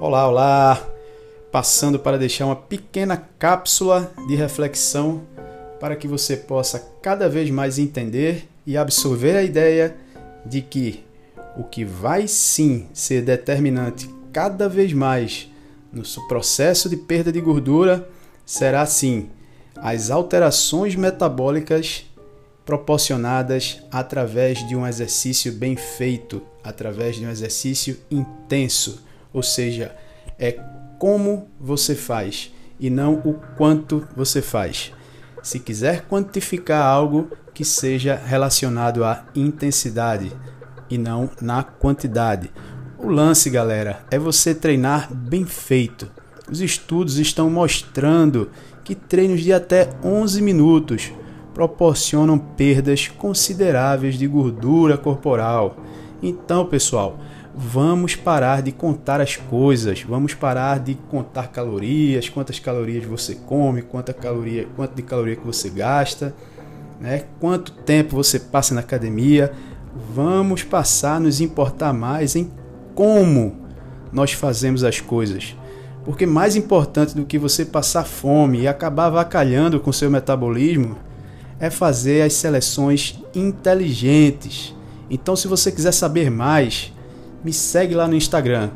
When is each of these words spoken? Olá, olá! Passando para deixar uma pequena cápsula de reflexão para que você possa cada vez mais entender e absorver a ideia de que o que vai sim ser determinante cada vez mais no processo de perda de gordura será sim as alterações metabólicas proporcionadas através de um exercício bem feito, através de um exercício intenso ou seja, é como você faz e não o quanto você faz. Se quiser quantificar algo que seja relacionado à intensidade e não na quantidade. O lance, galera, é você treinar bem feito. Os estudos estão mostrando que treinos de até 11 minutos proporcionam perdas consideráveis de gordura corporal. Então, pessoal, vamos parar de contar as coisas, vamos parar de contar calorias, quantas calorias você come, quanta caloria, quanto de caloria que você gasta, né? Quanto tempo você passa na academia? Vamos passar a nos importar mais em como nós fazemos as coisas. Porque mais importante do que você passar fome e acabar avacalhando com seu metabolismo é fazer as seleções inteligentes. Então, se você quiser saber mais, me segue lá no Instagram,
Olá, 0.00 0.28
olá! 0.28 0.88
Passando 1.50 1.98
para 1.98 2.16
deixar 2.16 2.46
uma 2.46 2.54
pequena 2.54 3.16
cápsula 3.16 4.12
de 4.28 4.36
reflexão 4.36 5.22
para 5.80 5.96
que 5.96 6.06
você 6.06 6.36
possa 6.36 6.78
cada 7.02 7.28
vez 7.28 7.50
mais 7.50 7.80
entender 7.80 8.48
e 8.64 8.76
absorver 8.76 9.36
a 9.36 9.42
ideia 9.42 9.96
de 10.46 10.62
que 10.62 11.04
o 11.56 11.64
que 11.64 11.84
vai 11.84 12.28
sim 12.28 12.86
ser 12.94 13.22
determinante 13.22 14.08
cada 14.32 14.68
vez 14.68 14.92
mais 14.92 15.50
no 15.92 16.04
processo 16.28 16.88
de 16.88 16.96
perda 16.96 17.32
de 17.32 17.40
gordura 17.40 18.08
será 18.46 18.86
sim 18.86 19.28
as 19.78 20.12
alterações 20.12 20.94
metabólicas 20.94 22.06
proporcionadas 22.64 23.82
através 23.90 24.64
de 24.68 24.76
um 24.76 24.86
exercício 24.86 25.52
bem 25.52 25.74
feito, 25.74 26.40
através 26.62 27.16
de 27.16 27.26
um 27.26 27.30
exercício 27.30 27.98
intenso 28.08 29.07
ou 29.38 29.42
seja, 29.42 29.94
é 30.36 30.58
como 30.98 31.48
você 31.60 31.94
faz 31.94 32.52
e 32.78 32.90
não 32.90 33.14
o 33.24 33.34
quanto 33.56 34.06
você 34.16 34.42
faz. 34.42 34.92
Se 35.44 35.60
quiser 35.60 36.06
quantificar 36.08 36.84
algo 36.84 37.30
que 37.54 37.64
seja 37.64 38.16
relacionado 38.16 39.04
à 39.04 39.24
intensidade 39.36 40.32
e 40.90 40.98
não 40.98 41.30
na 41.40 41.62
quantidade. 41.62 42.50
O 42.98 43.08
lance, 43.08 43.48
galera, 43.48 44.04
é 44.10 44.18
você 44.18 44.52
treinar 44.52 45.08
bem 45.14 45.44
feito. 45.44 46.10
Os 46.50 46.60
estudos 46.60 47.16
estão 47.18 47.48
mostrando 47.48 48.50
que 48.82 48.96
treinos 48.96 49.40
de 49.40 49.52
até 49.52 49.88
11 50.02 50.42
minutos 50.42 51.12
proporcionam 51.54 52.38
perdas 52.38 53.06
consideráveis 53.06 54.18
de 54.18 54.26
gordura 54.26 54.98
corporal. 54.98 55.76
Então, 56.22 56.66
pessoal, 56.66 57.18
vamos 57.54 58.16
parar 58.16 58.62
de 58.62 58.72
contar 58.72 59.20
as 59.20 59.36
coisas, 59.36 60.02
vamos 60.02 60.34
parar 60.34 60.80
de 60.80 60.94
contar 60.94 61.48
calorias, 61.48 62.28
quantas 62.28 62.58
calorias 62.58 63.04
você 63.04 63.34
come, 63.34 63.82
quanta 63.82 64.12
caloria, 64.12 64.66
quanto 64.76 64.94
de 64.94 65.02
caloria 65.02 65.36
que 65.36 65.46
você 65.46 65.70
gasta, 65.70 66.34
né? 67.00 67.24
Quanto 67.40 67.72
tempo 67.72 68.16
você 68.16 68.38
passa 68.38 68.74
na 68.74 68.80
academia? 68.80 69.52
Vamos 70.14 70.62
passar 70.62 71.16
a 71.16 71.20
nos 71.20 71.40
importar 71.40 71.92
mais 71.92 72.36
em 72.36 72.50
como 72.94 73.56
nós 74.12 74.32
fazemos 74.32 74.82
as 74.82 75.00
coisas. 75.00 75.56
Porque 76.04 76.26
mais 76.26 76.56
importante 76.56 77.14
do 77.14 77.24
que 77.24 77.38
você 77.38 77.64
passar 77.64 78.04
fome 78.04 78.60
e 78.60 78.68
acabar 78.68 79.06
avacalhando 79.06 79.78
com 79.78 79.92
seu 79.92 80.10
metabolismo 80.10 80.96
é 81.60 81.70
fazer 81.70 82.22
as 82.22 82.32
seleções 82.34 83.20
inteligentes. 83.34 84.74
Então, 85.10 85.34
se 85.34 85.48
você 85.48 85.72
quiser 85.72 85.92
saber 85.92 86.30
mais, 86.30 86.92
me 87.44 87.52
segue 87.52 87.94
lá 87.94 88.06
no 88.06 88.14
Instagram, 88.14 88.70